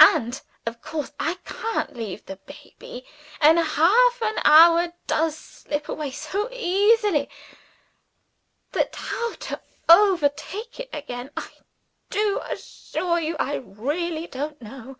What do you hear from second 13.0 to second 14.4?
you I really